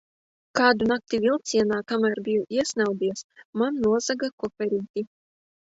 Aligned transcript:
Kādu 0.59 0.87
nakti 0.91 1.19
vilcienā, 1.25 1.77
kamēr 1.93 2.23
biju 2.29 2.47
iesnaudies, 2.61 3.23
man 3.63 3.81
nozaga 3.87 4.33
koferīti. 4.43 5.09